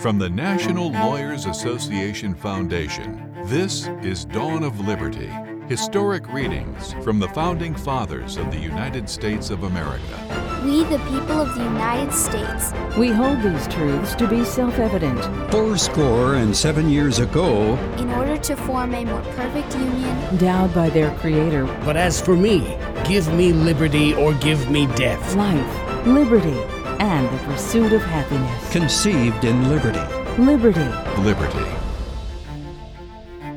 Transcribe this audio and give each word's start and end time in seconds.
From 0.00 0.18
the 0.18 0.30
National 0.30 0.90
Lawyers 0.90 1.44
Association 1.44 2.34
Foundation, 2.34 3.30
this 3.44 3.86
is 4.02 4.24
Dawn 4.24 4.64
of 4.64 4.80
Liberty 4.80 5.30
Historic 5.68 6.26
readings 6.32 6.94
from 7.04 7.18
the 7.18 7.28
founding 7.28 7.74
fathers 7.74 8.38
of 8.38 8.50
the 8.50 8.58
United 8.58 9.10
States 9.10 9.50
of 9.50 9.64
America. 9.64 10.62
We, 10.64 10.84
the 10.84 10.98
people 11.00 11.42
of 11.42 11.54
the 11.54 11.62
United 11.62 12.14
States. 12.14 12.72
We 12.96 13.10
hold 13.10 13.42
these 13.42 13.68
truths 13.68 14.14
to 14.14 14.26
be 14.26 14.42
self 14.42 14.78
evident. 14.78 15.20
Four 15.52 15.76
score 15.76 16.36
and 16.36 16.56
seven 16.56 16.88
years 16.88 17.18
ago, 17.18 17.76
in 17.98 18.10
order 18.10 18.38
to 18.38 18.56
form 18.56 18.94
a 18.94 19.04
more 19.04 19.22
perfect 19.36 19.74
union, 19.74 20.16
endowed 20.30 20.74
by 20.74 20.88
their 20.88 21.14
Creator. 21.18 21.66
But 21.84 21.98
as 21.98 22.22
for 22.22 22.34
me, 22.34 22.76
give 23.06 23.32
me 23.34 23.52
liberty 23.52 24.14
or 24.14 24.32
give 24.34 24.70
me 24.70 24.86
death. 24.96 25.36
Life, 25.36 26.06
liberty, 26.06 26.58
and 27.00 27.28
the 27.30 27.38
pursuit 27.44 27.92
of 27.92 28.02
happiness. 28.02 28.70
Conceived 28.70 29.44
in 29.44 29.70
liberty. 29.70 29.98
Liberty. 30.38 30.84
Liberty. 31.22 31.64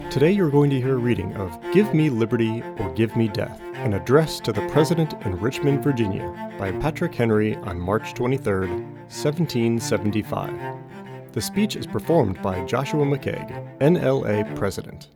Today 0.09 0.31
you're 0.31 0.49
going 0.49 0.69
to 0.69 0.79
hear 0.79 0.93
a 0.93 0.97
reading 0.97 1.35
of 1.35 1.59
Give 1.73 1.93
Me 1.93 2.09
Liberty 2.09 2.63
or 2.79 2.89
Give 2.93 3.13
Me 3.17 3.27
Death, 3.27 3.59
an 3.73 3.95
address 3.95 4.39
to 4.41 4.53
the 4.53 4.65
President 4.69 5.13
in 5.25 5.37
Richmond, 5.39 5.83
Virginia, 5.83 6.53
by 6.57 6.71
Patrick 6.71 7.13
Henry 7.13 7.57
on 7.57 7.77
March 7.79 8.13
23, 8.13 8.69
1775. 8.69 11.33
The 11.33 11.41
speech 11.41 11.75
is 11.75 11.85
performed 11.85 12.41
by 12.41 12.63
Joshua 12.63 13.05
McCaig, 13.05 13.77
NLA 13.79 14.55
President. 14.55 15.09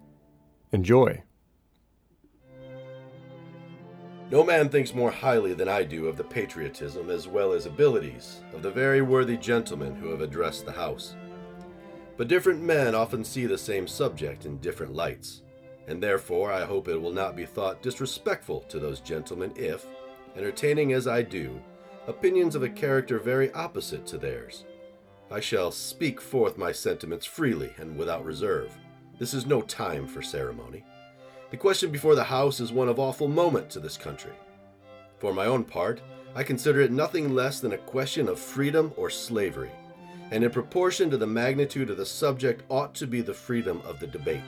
Enjoy. 0.74 1.24
No 4.30 4.44
man 4.44 4.68
thinks 4.68 4.94
more 4.94 5.12
highly 5.12 5.54
than 5.54 5.70
I 5.70 5.84
do 5.84 6.08
of 6.08 6.18
the 6.18 6.24
patriotism 6.24 7.10
as 7.10 7.30
well 7.30 7.54
as 7.54 7.66
abilities 7.66 8.42
of 8.54 8.62
the 8.62 8.72
very 8.72 9.02
worthy 9.02 9.38
gentlemen 9.38 9.96
who 9.96 10.10
have 10.10 10.20
addressed 10.20 10.66
the 10.66 10.72
House. 10.74 11.16
But 12.18 12.28
different 12.28 12.62
men 12.62 12.94
often 12.94 13.24
see 13.24 13.46
the 13.46 13.58
same 13.58 13.88
subject 13.88 14.46
in 14.46 14.58
different 14.58 14.94
lights, 14.94 15.44
and 15.88 16.04
therefore 16.04 16.52
I 16.52 16.66
hope 16.66 16.90
it 16.90 17.02
will 17.02 17.14
not 17.14 17.38
be 17.38 17.46
thought 17.46 17.82
disrespectful 17.82 18.62
to 18.68 18.80
those 18.80 19.00
gentlemen 19.00 19.54
if, 19.56 19.86
entertaining 20.36 20.92
as 20.92 21.08
I 21.08 21.22
do, 21.22 21.62
opinions 22.06 22.54
of 22.54 22.64
a 22.64 22.70
character 22.70 23.20
very 23.20 23.50
opposite 23.54 24.06
to 24.08 24.18
theirs, 24.18 24.66
I 25.32 25.40
shall 25.40 25.72
speak 25.72 26.20
forth 26.20 26.58
my 26.58 26.74
sentiments 26.74 27.26
freely 27.26 27.74
and 27.78 27.98
without 27.98 28.26
reserve. 28.26 28.78
This 29.20 29.34
is 29.34 29.46
no 29.46 29.62
time 29.62 30.06
for 30.06 30.22
ceremony. 30.22 30.84
The 31.50 31.58
question 31.58 31.92
before 31.92 32.16
the 32.16 32.24
House 32.24 32.60
is 32.60 32.72
one 32.72 32.90
of 32.90 33.00
awful 33.00 33.28
moment 33.28 33.70
to 33.72 33.80
this 33.80 33.98
country. 33.98 34.34
For 35.20 35.34
my 35.34 35.46
own 35.46 35.64
part, 35.64 36.02
I 36.36 36.44
consider 36.44 36.82
it 36.82 36.92
nothing 36.92 37.34
less 37.34 37.60
than 37.60 37.74
a 37.74 37.78
question 37.78 38.28
of 38.28 38.40
freedom 38.40 38.94
or 38.98 39.10
slavery 39.10 39.72
and 40.32 40.44
in 40.44 40.52
proportion 40.52 41.10
to 41.10 41.18
the 41.18 41.28
magnitude 41.28 41.90
of 41.90 41.98
the 41.98 42.06
subject 42.06 42.64
ought 42.70 42.94
to 42.96 43.08
be 43.08 43.22
the 43.22 43.34
freedom 43.34 43.82
of 43.86 44.00
the 44.00 44.08
debate. 44.08 44.42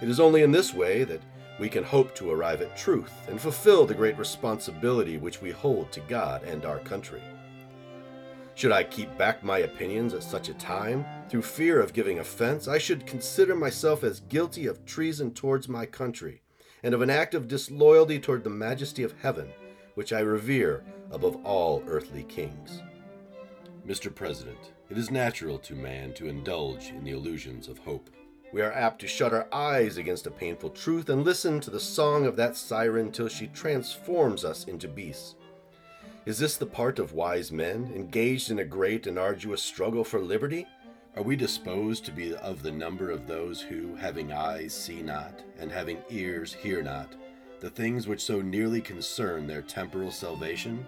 It 0.00 0.08
is 0.08 0.20
only 0.20 0.42
in 0.42 0.52
this 0.52 0.72
way 0.72 1.04
that 1.04 1.22
we 1.58 1.68
can 1.68 1.84
hope 1.84 2.14
to 2.14 2.30
arrive 2.30 2.62
at 2.62 2.76
truth 2.76 3.12
and 3.28 3.40
fulfill 3.40 3.86
the 3.86 3.94
great 3.94 4.18
responsibility 4.18 5.16
which 5.16 5.42
we 5.42 5.50
hold 5.50 5.92
to 5.92 6.00
God 6.00 6.42
and 6.44 6.64
our 6.64 6.78
country. 6.78 7.22
Should 8.54 8.72
I 8.72 8.84
keep 8.84 9.16
back 9.16 9.42
my 9.42 9.58
opinions 9.58 10.14
at 10.14 10.22
such 10.22 10.48
a 10.48 10.54
time, 10.54 11.04
through 11.32 11.40
fear 11.40 11.80
of 11.80 11.94
giving 11.94 12.18
offense, 12.18 12.68
I 12.68 12.76
should 12.76 13.06
consider 13.06 13.56
myself 13.56 14.04
as 14.04 14.20
guilty 14.20 14.66
of 14.66 14.84
treason 14.84 15.32
towards 15.32 15.66
my 15.66 15.86
country, 15.86 16.42
and 16.82 16.92
of 16.92 17.00
an 17.00 17.08
act 17.08 17.34
of 17.34 17.48
disloyalty 17.48 18.18
toward 18.18 18.44
the 18.44 18.50
majesty 18.50 19.02
of 19.02 19.18
heaven, 19.22 19.50
which 19.94 20.12
I 20.12 20.20
revere 20.20 20.84
above 21.10 21.36
all 21.42 21.82
earthly 21.86 22.24
kings. 22.24 22.82
Mr. 23.86 24.14
President, 24.14 24.58
it 24.90 24.98
is 24.98 25.10
natural 25.10 25.58
to 25.60 25.74
man 25.74 26.12
to 26.12 26.28
indulge 26.28 26.90
in 26.90 27.02
the 27.02 27.12
illusions 27.12 27.66
of 27.66 27.78
hope. 27.78 28.10
We 28.52 28.60
are 28.60 28.72
apt 28.74 29.00
to 29.00 29.08
shut 29.08 29.32
our 29.32 29.48
eyes 29.50 29.96
against 29.96 30.26
a 30.26 30.30
painful 30.30 30.68
truth 30.68 31.08
and 31.08 31.24
listen 31.24 31.60
to 31.60 31.70
the 31.70 31.80
song 31.80 32.26
of 32.26 32.36
that 32.36 32.58
siren 32.58 33.10
till 33.10 33.28
she 33.28 33.46
transforms 33.46 34.44
us 34.44 34.64
into 34.64 34.86
beasts. 34.86 35.36
Is 36.26 36.38
this 36.38 36.58
the 36.58 36.66
part 36.66 36.98
of 36.98 37.14
wise 37.14 37.50
men, 37.50 37.90
engaged 37.96 38.50
in 38.50 38.58
a 38.58 38.66
great 38.66 39.06
and 39.06 39.18
arduous 39.18 39.62
struggle 39.62 40.04
for 40.04 40.20
liberty? 40.20 40.66
Are 41.14 41.22
we 41.22 41.36
disposed 41.36 42.06
to 42.06 42.10
be 42.10 42.34
of 42.36 42.62
the 42.62 42.72
number 42.72 43.10
of 43.10 43.26
those 43.26 43.60
who, 43.60 43.94
having 43.96 44.32
eyes, 44.32 44.72
see 44.72 45.02
not, 45.02 45.42
and 45.58 45.70
having 45.70 45.98
ears, 46.08 46.54
hear 46.54 46.82
not, 46.82 47.12
the 47.60 47.68
things 47.68 48.08
which 48.08 48.24
so 48.24 48.40
nearly 48.40 48.80
concern 48.80 49.46
their 49.46 49.60
temporal 49.60 50.10
salvation? 50.10 50.86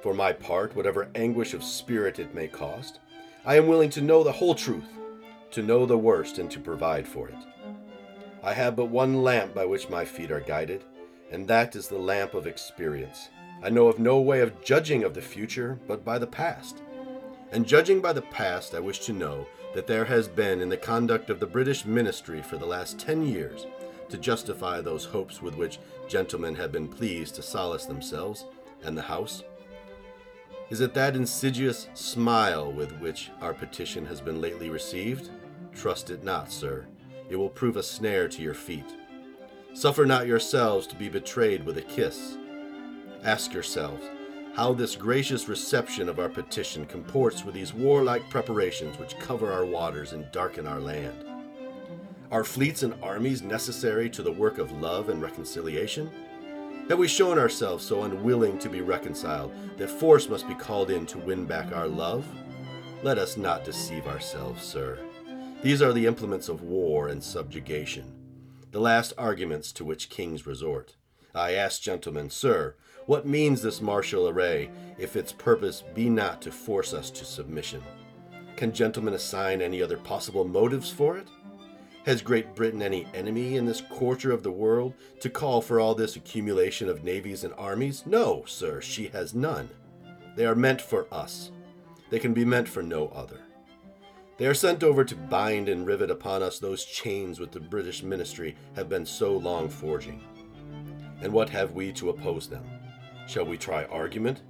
For 0.00 0.14
my 0.14 0.32
part, 0.32 0.74
whatever 0.74 1.10
anguish 1.14 1.52
of 1.52 1.62
spirit 1.62 2.18
it 2.18 2.34
may 2.34 2.48
cost, 2.48 3.00
I 3.44 3.58
am 3.58 3.66
willing 3.66 3.90
to 3.90 4.00
know 4.00 4.24
the 4.24 4.32
whole 4.32 4.54
truth, 4.54 4.88
to 5.50 5.62
know 5.62 5.84
the 5.84 5.98
worst, 5.98 6.38
and 6.38 6.50
to 6.52 6.58
provide 6.58 7.06
for 7.06 7.28
it. 7.28 7.36
I 8.42 8.54
have 8.54 8.76
but 8.76 8.86
one 8.86 9.22
lamp 9.22 9.54
by 9.54 9.66
which 9.66 9.90
my 9.90 10.06
feet 10.06 10.30
are 10.30 10.40
guided, 10.40 10.84
and 11.30 11.46
that 11.48 11.76
is 11.76 11.86
the 11.86 11.98
lamp 11.98 12.32
of 12.32 12.46
experience. 12.46 13.28
I 13.62 13.68
know 13.68 13.88
of 13.88 13.98
no 13.98 14.20
way 14.20 14.40
of 14.40 14.64
judging 14.64 15.04
of 15.04 15.12
the 15.12 15.20
future 15.20 15.78
but 15.86 16.02
by 16.02 16.18
the 16.18 16.26
past. 16.26 16.82
And 17.52 17.66
judging 17.66 18.00
by 18.00 18.14
the 18.14 18.22
past, 18.22 18.74
I 18.74 18.80
wish 18.80 19.00
to 19.00 19.12
know 19.12 19.46
that 19.76 19.86
there 19.86 20.06
has 20.06 20.26
been 20.26 20.62
in 20.62 20.70
the 20.70 20.76
conduct 20.78 21.28
of 21.28 21.38
the 21.38 21.46
British 21.46 21.84
ministry 21.84 22.40
for 22.40 22.56
the 22.56 22.64
last 22.64 22.98
ten 22.98 23.22
years 23.22 23.66
to 24.08 24.16
justify 24.16 24.80
those 24.80 25.04
hopes 25.04 25.42
with 25.42 25.54
which 25.54 25.78
gentlemen 26.08 26.54
have 26.54 26.72
been 26.72 26.88
pleased 26.88 27.34
to 27.34 27.42
solace 27.42 27.84
themselves 27.84 28.46
and 28.84 28.96
the 28.96 29.02
House. 29.02 29.42
Is 30.70 30.80
it 30.80 30.94
that 30.94 31.14
insidious 31.14 31.88
smile 31.92 32.72
with 32.72 32.90
which 33.00 33.30
our 33.42 33.52
petition 33.52 34.06
has 34.06 34.22
been 34.22 34.40
lately 34.40 34.70
received? 34.70 35.28
Trust 35.74 36.08
it 36.08 36.24
not, 36.24 36.50
sir. 36.50 36.86
It 37.28 37.36
will 37.36 37.50
prove 37.50 37.76
a 37.76 37.82
snare 37.82 38.28
to 38.28 38.40
your 38.40 38.54
feet. 38.54 38.96
Suffer 39.74 40.06
not 40.06 40.26
yourselves 40.26 40.86
to 40.86 40.96
be 40.96 41.10
betrayed 41.10 41.66
with 41.66 41.76
a 41.76 41.82
kiss. 41.82 42.38
Ask 43.22 43.52
yourselves 43.52 44.06
how 44.56 44.72
this 44.72 44.96
gracious 44.96 45.50
reception 45.50 46.08
of 46.08 46.18
our 46.18 46.30
petition 46.30 46.86
comports 46.86 47.44
with 47.44 47.54
these 47.54 47.74
warlike 47.74 48.26
preparations 48.30 48.98
which 48.98 49.18
cover 49.18 49.52
our 49.52 49.66
waters 49.66 50.14
and 50.14 50.32
darken 50.32 50.66
our 50.66 50.80
land. 50.80 51.26
Are 52.32 52.42
fleets 52.42 52.82
and 52.82 52.94
armies 53.02 53.42
necessary 53.42 54.08
to 54.08 54.22
the 54.22 54.32
work 54.32 54.56
of 54.56 54.72
love 54.72 55.10
and 55.10 55.20
reconciliation? 55.20 56.10
Have 56.88 56.98
we 56.98 57.06
shown 57.06 57.38
ourselves 57.38 57.84
so 57.84 58.04
unwilling 58.04 58.58
to 58.60 58.70
be 58.70 58.80
reconciled 58.80 59.52
that 59.76 59.90
force 59.90 60.26
must 60.26 60.48
be 60.48 60.54
called 60.54 60.90
in 60.90 61.04
to 61.04 61.18
win 61.18 61.44
back 61.44 61.72
our 61.72 61.86
love? 61.86 62.26
Let 63.02 63.18
us 63.18 63.36
not 63.36 63.62
deceive 63.62 64.06
ourselves, 64.06 64.62
sir. 64.62 64.98
These 65.62 65.82
are 65.82 65.92
the 65.92 66.06
implements 66.06 66.48
of 66.48 66.62
war 66.62 67.08
and 67.08 67.22
subjugation, 67.22 68.10
the 68.70 68.80
last 68.80 69.12
arguments 69.18 69.70
to 69.72 69.84
which 69.84 70.08
kings 70.08 70.46
resort. 70.46 70.96
I 71.36 71.52
ask, 71.52 71.82
gentlemen, 71.82 72.30
sir, 72.30 72.74
what 73.04 73.26
means 73.26 73.62
this 73.62 73.80
martial 73.80 74.28
array 74.28 74.70
if 74.98 75.14
its 75.14 75.32
purpose 75.32 75.84
be 75.94 76.08
not 76.08 76.40
to 76.42 76.50
force 76.50 76.94
us 76.94 77.10
to 77.10 77.24
submission? 77.24 77.82
Can 78.56 78.72
gentlemen 78.72 79.14
assign 79.14 79.60
any 79.60 79.82
other 79.82 79.98
possible 79.98 80.44
motives 80.44 80.90
for 80.90 81.18
it? 81.18 81.28
Has 82.06 82.22
Great 82.22 82.54
Britain 82.54 82.80
any 82.82 83.06
enemy 83.14 83.56
in 83.56 83.66
this 83.66 83.80
quarter 83.80 84.32
of 84.32 84.42
the 84.42 84.50
world 84.50 84.94
to 85.20 85.28
call 85.28 85.60
for 85.60 85.78
all 85.78 85.94
this 85.94 86.16
accumulation 86.16 86.88
of 86.88 87.04
navies 87.04 87.44
and 87.44 87.52
armies? 87.58 88.04
No, 88.06 88.44
sir, 88.46 88.80
she 88.80 89.08
has 89.08 89.34
none. 89.34 89.68
They 90.36 90.46
are 90.46 90.54
meant 90.54 90.80
for 90.80 91.06
us. 91.12 91.50
They 92.10 92.18
can 92.18 92.32
be 92.32 92.44
meant 92.44 92.68
for 92.68 92.82
no 92.82 93.08
other. 93.08 93.40
They 94.38 94.46
are 94.46 94.54
sent 94.54 94.84
over 94.84 95.04
to 95.04 95.16
bind 95.16 95.68
and 95.68 95.86
rivet 95.86 96.10
upon 96.10 96.42
us 96.42 96.58
those 96.58 96.84
chains 96.84 97.40
which 97.40 97.50
the 97.50 97.60
British 97.60 98.02
ministry 98.02 98.54
have 98.74 98.88
been 98.88 99.04
so 99.04 99.36
long 99.36 99.68
forging. 99.68 100.22
And 101.22 101.32
what 101.32 101.48
have 101.50 101.72
we 101.72 101.92
to 101.92 102.10
oppose 102.10 102.48
them? 102.48 102.64
Shall 103.26 103.44
we 103.44 103.56
try 103.56 103.84
argument? 103.84 104.42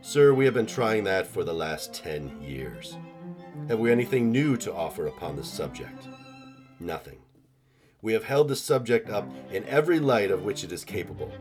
Sir, 0.00 0.34
we 0.34 0.44
have 0.44 0.54
been 0.54 0.66
trying 0.66 1.04
that 1.04 1.26
for 1.26 1.44
the 1.44 1.52
last 1.52 1.92
ten 1.94 2.40
years. 2.42 2.96
Have 3.68 3.78
we 3.78 3.90
anything 3.90 4.30
new 4.30 4.56
to 4.58 4.72
offer 4.72 5.06
upon 5.06 5.36
this 5.36 5.48
subject? 5.48 6.08
Nothing. 6.78 7.18
We 8.02 8.12
have 8.12 8.24
held 8.24 8.48
the 8.48 8.56
subject 8.56 9.08
up 9.08 9.26
in 9.50 9.64
every 9.64 9.98
light 9.98 10.30
of 10.30 10.44
which 10.44 10.62
it 10.62 10.72
is 10.72 10.84
capable, 10.84 11.32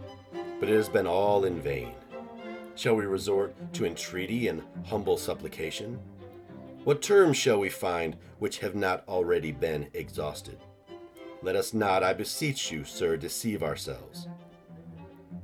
but 0.59 0.69
it 0.69 0.75
has 0.75 0.87
been 0.87 1.07
all 1.07 1.43
in 1.43 1.59
vain. 1.59 1.91
Shall 2.75 2.95
we 2.95 3.05
resort 3.05 3.53
to 3.73 3.85
entreaty 3.85 4.47
and 4.47 4.63
humble 4.85 5.17
supplication? 5.17 5.99
What 6.85 7.01
terms 7.01 7.37
shall 7.37 7.59
we 7.59 7.69
find 7.69 8.15
which 8.39 8.59
have 8.59 8.75
not 8.75 9.03
already 9.07 9.51
been 9.51 9.89
exhausted? 9.93 10.57
Let 11.41 11.55
us 11.55 11.73
not, 11.73 12.03
I 12.03 12.13
beseech 12.13 12.71
you, 12.71 12.85
sir, 12.85 13.17
deceive 13.17 13.61
ourselves. 13.61 14.27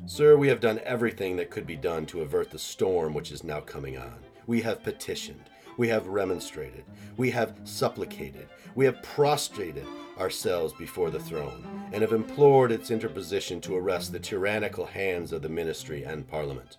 Sir, 0.10 0.36
we 0.36 0.48
have 0.48 0.60
done 0.60 0.82
everything 0.86 1.36
that 1.36 1.52
could 1.52 1.68
be 1.68 1.76
done 1.76 2.08
to 2.08 2.22
avert 2.22 2.50
the 2.50 2.58
storm 2.58 3.14
which 3.14 3.32
is 3.32 3.44
now 3.44 3.60
coming 3.60 3.96
on. 3.96 4.16
We 4.48 4.60
have 4.62 4.82
petitioned, 4.82 5.52
we 5.78 5.88
have 5.90 6.08
remonstrated, 6.08 6.84
we 7.16 7.30
have 7.30 7.54
supplicated, 7.64 8.48
we 8.74 8.86
have 8.86 9.04
prostrated 9.04 9.86
ourselves 10.18 10.74
before 10.74 11.12
the 11.12 11.20
throne, 11.20 11.64
and 11.94 12.02
have 12.02 12.12
implored 12.12 12.72
its 12.72 12.90
interposition 12.90 13.62
to 13.62 13.76
arrest 13.78 14.12
the 14.12 14.18
tyrannical 14.18 14.88
hands 14.88 15.32
of 15.32 15.44
the 15.44 15.48
ministry 15.48 16.02
and 16.02 16.28
parliament. 16.28 16.78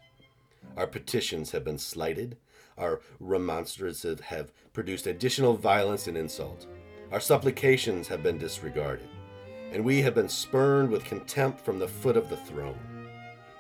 Our 0.76 0.88
petitions 0.88 1.52
have 1.52 1.62
been 1.62 1.78
slighted. 1.78 2.36
Our 2.76 3.00
remonstrances 3.20 4.18
have 4.22 4.50
produced 4.72 5.06
additional 5.06 5.56
violence 5.56 6.08
and 6.08 6.18
insult. 6.18 6.66
Our 7.12 7.20
supplications 7.20 8.08
have 8.08 8.24
been 8.24 8.38
disregarded. 8.38 9.08
And 9.72 9.84
we 9.84 10.02
have 10.02 10.16
been 10.16 10.28
spurned 10.28 10.90
with 10.90 11.04
contempt 11.04 11.60
from 11.60 11.78
the 11.78 11.86
foot 11.86 12.16
of 12.16 12.28
the 12.28 12.36
throne. 12.36 12.89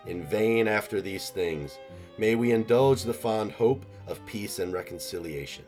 In 0.06 0.24
vain 0.24 0.66
after 0.66 1.00
these 1.00 1.30
things, 1.30 1.78
may 2.16 2.34
we 2.34 2.52
indulge 2.52 3.02
the 3.02 3.12
fond 3.12 3.52
hope 3.52 3.84
of 4.06 4.24
peace 4.24 4.58
and 4.58 4.72
reconciliation. 4.72 5.64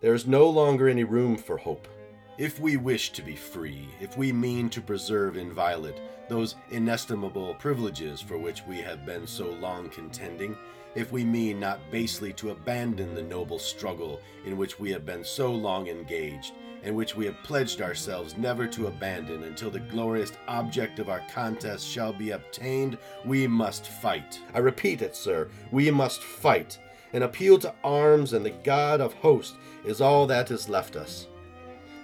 There 0.00 0.14
is 0.14 0.26
no 0.26 0.48
longer 0.48 0.88
any 0.88 1.04
room 1.04 1.38
for 1.38 1.56
hope. 1.56 1.88
If 2.36 2.60
we 2.60 2.76
wish 2.76 3.10
to 3.12 3.22
be 3.22 3.36
free, 3.36 3.88
if 4.00 4.18
we 4.18 4.32
mean 4.32 4.68
to 4.70 4.80
preserve 4.80 5.36
inviolate 5.36 6.00
those 6.28 6.56
inestimable 6.70 7.54
privileges 7.54 8.20
for 8.20 8.36
which 8.36 8.62
we 8.66 8.78
have 8.78 9.06
been 9.06 9.26
so 9.26 9.46
long 9.46 9.88
contending, 9.88 10.56
if 10.94 11.12
we 11.12 11.24
mean 11.24 11.58
not 11.60 11.80
basely 11.90 12.32
to 12.34 12.50
abandon 12.50 13.14
the 13.14 13.22
noble 13.22 13.58
struggle 13.58 14.20
in 14.44 14.56
which 14.56 14.78
we 14.78 14.90
have 14.90 15.06
been 15.06 15.24
so 15.24 15.52
long 15.52 15.88
engaged, 15.88 16.52
and 16.82 16.94
which 16.94 17.16
we 17.16 17.24
have 17.26 17.42
pledged 17.44 17.80
ourselves 17.80 18.36
never 18.36 18.66
to 18.66 18.88
abandon 18.88 19.44
until 19.44 19.70
the 19.70 19.80
glorious 19.80 20.32
object 20.48 20.98
of 20.98 21.08
our 21.08 21.22
contest 21.32 21.86
shall 21.86 22.12
be 22.12 22.30
obtained, 22.30 22.98
we 23.24 23.46
must 23.46 23.86
fight. 23.86 24.40
I 24.54 24.58
repeat 24.58 25.02
it, 25.02 25.14
sir, 25.14 25.48
we 25.70 25.90
must 25.90 26.22
fight. 26.22 26.78
An 27.12 27.22
appeal 27.22 27.58
to 27.58 27.74
arms 27.84 28.32
and 28.32 28.44
the 28.44 28.50
God 28.50 29.00
of 29.00 29.12
hosts 29.14 29.56
is 29.84 30.00
all 30.00 30.26
that 30.26 30.50
is 30.50 30.68
left 30.68 30.96
us. 30.96 31.28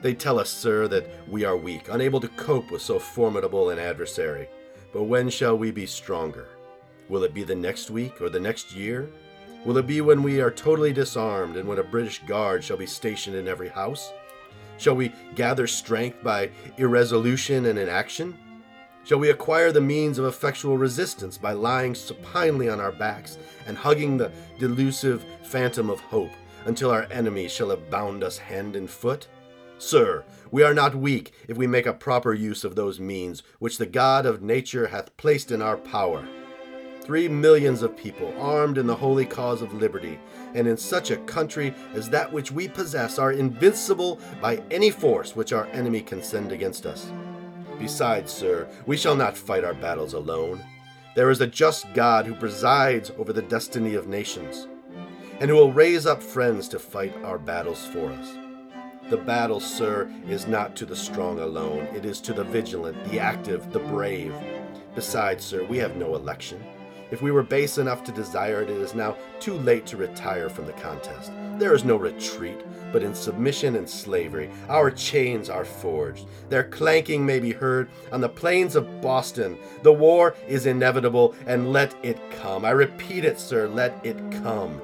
They 0.00 0.14
tell 0.14 0.38
us, 0.38 0.50
sir, 0.50 0.86
that 0.88 1.08
we 1.28 1.44
are 1.44 1.56
weak, 1.56 1.88
unable 1.88 2.20
to 2.20 2.28
cope 2.28 2.70
with 2.70 2.82
so 2.82 2.98
formidable 2.98 3.70
an 3.70 3.78
adversary. 3.78 4.48
But 4.92 5.04
when 5.04 5.28
shall 5.28 5.58
we 5.58 5.70
be 5.72 5.86
stronger? 5.86 6.48
Will 7.08 7.24
it 7.24 7.32
be 7.32 7.42
the 7.42 7.54
next 7.54 7.90
week 7.90 8.20
or 8.20 8.28
the 8.28 8.40
next 8.40 8.74
year? 8.74 9.08
Will 9.64 9.78
it 9.78 9.86
be 9.86 10.00
when 10.00 10.22
we 10.22 10.40
are 10.40 10.50
totally 10.50 10.92
disarmed 10.92 11.56
and 11.56 11.68
when 11.68 11.78
a 11.78 11.82
British 11.82 12.20
guard 12.26 12.62
shall 12.62 12.76
be 12.76 12.86
stationed 12.86 13.34
in 13.34 13.48
every 13.48 13.68
house? 13.68 14.12
Shall 14.76 14.94
we 14.94 15.12
gather 15.34 15.66
strength 15.66 16.22
by 16.22 16.50
irresolution 16.76 17.66
and 17.66 17.78
inaction? 17.78 18.36
Shall 19.04 19.18
we 19.18 19.30
acquire 19.30 19.72
the 19.72 19.80
means 19.80 20.18
of 20.18 20.26
effectual 20.26 20.76
resistance 20.76 21.38
by 21.38 21.52
lying 21.52 21.94
supinely 21.94 22.68
on 22.68 22.78
our 22.78 22.92
backs 22.92 23.38
and 23.66 23.76
hugging 23.76 24.18
the 24.18 24.30
delusive 24.58 25.24
phantom 25.44 25.88
of 25.88 26.00
hope 26.00 26.30
until 26.66 26.90
our 26.90 27.06
enemies 27.10 27.50
shall 27.50 27.70
have 27.70 27.88
bound 27.90 28.22
us 28.22 28.36
hand 28.36 28.76
and 28.76 28.88
foot? 28.88 29.26
Sir, 29.78 30.24
we 30.50 30.62
are 30.62 30.74
not 30.74 30.94
weak 30.94 31.32
if 31.48 31.56
we 31.56 31.66
make 31.66 31.86
a 31.86 31.92
proper 31.92 32.34
use 32.34 32.64
of 32.64 32.74
those 32.74 33.00
means 33.00 33.42
which 33.58 33.78
the 33.78 33.86
God 33.86 34.26
of 34.26 34.42
nature 34.42 34.88
hath 34.88 35.16
placed 35.16 35.50
in 35.50 35.62
our 35.62 35.78
power. 35.78 36.28
Three 37.08 37.26
millions 37.26 37.80
of 37.80 37.96
people 37.96 38.34
armed 38.38 38.76
in 38.76 38.86
the 38.86 38.94
holy 38.94 39.24
cause 39.24 39.62
of 39.62 39.72
liberty, 39.72 40.20
and 40.54 40.68
in 40.68 40.76
such 40.76 41.10
a 41.10 41.16
country 41.16 41.74
as 41.94 42.10
that 42.10 42.30
which 42.30 42.52
we 42.52 42.68
possess, 42.68 43.18
are 43.18 43.32
invincible 43.32 44.20
by 44.42 44.62
any 44.70 44.90
force 44.90 45.34
which 45.34 45.54
our 45.54 45.64
enemy 45.68 46.02
can 46.02 46.22
send 46.22 46.52
against 46.52 46.84
us. 46.84 47.10
Besides, 47.78 48.30
sir, 48.30 48.68
we 48.84 48.98
shall 48.98 49.16
not 49.16 49.38
fight 49.38 49.64
our 49.64 49.72
battles 49.72 50.12
alone. 50.12 50.62
There 51.14 51.30
is 51.30 51.40
a 51.40 51.46
just 51.46 51.90
God 51.94 52.26
who 52.26 52.34
presides 52.34 53.10
over 53.16 53.32
the 53.32 53.40
destiny 53.40 53.94
of 53.94 54.06
nations, 54.06 54.68
and 55.40 55.48
who 55.48 55.56
will 55.56 55.72
raise 55.72 56.04
up 56.04 56.22
friends 56.22 56.68
to 56.68 56.78
fight 56.78 57.16
our 57.24 57.38
battles 57.38 57.86
for 57.86 58.10
us. 58.10 58.36
The 59.08 59.16
battle, 59.16 59.60
sir, 59.60 60.12
is 60.28 60.46
not 60.46 60.76
to 60.76 60.84
the 60.84 60.94
strong 60.94 61.38
alone, 61.38 61.88
it 61.94 62.04
is 62.04 62.20
to 62.20 62.34
the 62.34 62.44
vigilant, 62.44 63.02
the 63.10 63.18
active, 63.18 63.72
the 63.72 63.78
brave. 63.78 64.34
Besides, 64.94 65.42
sir, 65.42 65.64
we 65.64 65.78
have 65.78 65.96
no 65.96 66.14
election. 66.14 66.62
If 67.10 67.22
we 67.22 67.30
were 67.30 67.42
base 67.42 67.78
enough 67.78 68.04
to 68.04 68.12
desire 68.12 68.62
it, 68.62 68.70
it 68.70 68.76
is 68.76 68.94
now 68.94 69.16
too 69.40 69.54
late 69.54 69.86
to 69.86 69.96
retire 69.96 70.50
from 70.50 70.66
the 70.66 70.72
contest. 70.74 71.32
There 71.56 71.74
is 71.74 71.84
no 71.84 71.96
retreat, 71.96 72.60
but 72.92 73.02
in 73.02 73.14
submission 73.14 73.76
and 73.76 73.88
slavery. 73.88 74.50
Our 74.68 74.90
chains 74.90 75.48
are 75.48 75.64
forged. 75.64 76.26
Their 76.50 76.64
clanking 76.64 77.24
may 77.24 77.40
be 77.40 77.52
heard 77.52 77.88
on 78.12 78.20
the 78.20 78.28
plains 78.28 78.76
of 78.76 79.00
Boston. 79.00 79.58
The 79.82 79.92
war 79.92 80.34
is 80.46 80.66
inevitable, 80.66 81.34
and 81.46 81.72
let 81.72 81.94
it 82.02 82.18
come. 82.30 82.64
I 82.64 82.70
repeat 82.70 83.24
it, 83.24 83.40
sir, 83.40 83.68
let 83.68 84.04
it 84.04 84.18
come. 84.42 84.80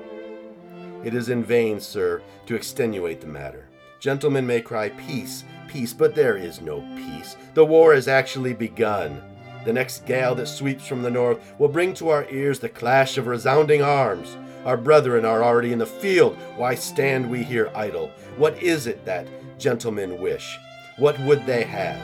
It 1.04 1.14
is 1.14 1.28
in 1.28 1.44
vain, 1.44 1.80
sir, 1.80 2.22
to 2.46 2.54
extenuate 2.54 3.20
the 3.20 3.26
matter. 3.26 3.68
Gentlemen 4.00 4.46
may 4.46 4.62
cry 4.62 4.88
peace, 4.88 5.44
peace, 5.68 5.92
but 5.92 6.14
there 6.14 6.36
is 6.36 6.60
no 6.60 6.80
peace. 6.96 7.36
The 7.52 7.64
war 7.64 7.94
has 7.94 8.08
actually 8.08 8.54
begun. 8.54 9.22
The 9.64 9.72
next 9.72 10.06
gale 10.06 10.34
that 10.34 10.46
sweeps 10.46 10.86
from 10.86 11.02
the 11.02 11.10
north 11.10 11.38
will 11.58 11.68
bring 11.68 11.94
to 11.94 12.10
our 12.10 12.28
ears 12.30 12.58
the 12.58 12.68
clash 12.68 13.16
of 13.16 13.26
resounding 13.26 13.82
arms. 13.82 14.36
Our 14.64 14.76
brethren 14.76 15.24
are 15.24 15.42
already 15.42 15.72
in 15.72 15.78
the 15.78 15.86
field. 15.86 16.36
Why 16.56 16.74
stand 16.74 17.30
we 17.30 17.42
here 17.42 17.70
idle? 17.74 18.10
What 18.36 18.62
is 18.62 18.86
it 18.86 19.04
that 19.04 19.26
gentlemen 19.58 20.20
wish? 20.20 20.58
What 20.96 21.18
would 21.20 21.44
they 21.46 21.64
have? 21.64 22.00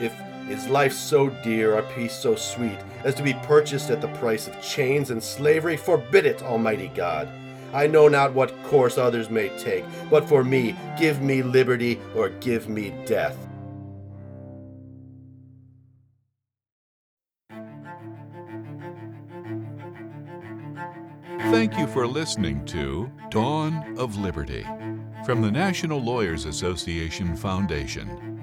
If 0.00 0.12
is 0.48 0.68
life 0.68 0.92
so 0.92 1.28
dear, 1.44 1.76
our 1.76 1.82
peace 1.94 2.12
so 2.12 2.34
sweet, 2.34 2.78
as 3.04 3.14
to 3.14 3.22
be 3.22 3.34
purchased 3.34 3.90
at 3.90 4.00
the 4.00 4.08
price 4.08 4.48
of 4.48 4.60
chains 4.62 5.10
and 5.10 5.22
slavery? 5.22 5.76
Forbid 5.76 6.26
it, 6.26 6.42
Almighty 6.42 6.88
God. 6.88 7.28
I 7.72 7.86
know 7.86 8.08
not 8.08 8.34
what 8.34 8.60
course 8.64 8.98
others 8.98 9.30
may 9.30 9.48
take, 9.58 9.84
but 10.10 10.28
for 10.28 10.42
me, 10.42 10.74
give 10.98 11.22
me 11.22 11.42
liberty 11.42 12.00
or 12.16 12.30
give 12.30 12.68
me 12.68 12.92
death. 13.06 13.36
Thank 21.50 21.76
you 21.76 21.88
for 21.88 22.06
listening 22.06 22.64
to 22.66 23.10
Dawn 23.28 23.98
of 23.98 24.16
Liberty 24.16 24.64
from 25.26 25.42
the 25.42 25.50
National 25.50 26.00
Lawyers 26.00 26.44
Association 26.44 27.34
Foundation. 27.34 28.39